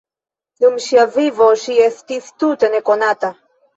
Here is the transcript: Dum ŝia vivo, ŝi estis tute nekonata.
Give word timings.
Dum 0.63 0.77
ŝia 0.85 1.03
vivo, 1.19 1.49
ŝi 1.65 1.77
estis 1.91 2.33
tute 2.45 2.75
nekonata. 2.77 3.33